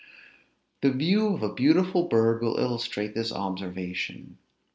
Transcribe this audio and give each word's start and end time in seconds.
The 0.81 0.91
view 0.91 1.27
of 1.27 1.43
a 1.43 1.53
beautiful 1.53 2.07
bird 2.07 2.41
will 2.41 2.57
illustrate 2.57 3.13
this 3.13 3.31
observation. 3.31 4.39